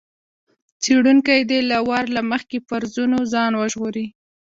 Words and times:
څېړونکی 0.81 1.39
دې 1.49 1.59
له 1.71 1.77
وار 1.87 2.05
له 2.15 2.21
مخکې 2.31 2.57
فرضونو 2.69 3.17
ځان 3.33 3.51
وژغوري. 3.55 4.05